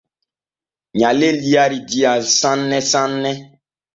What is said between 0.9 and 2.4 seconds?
Nyalel yarii diyam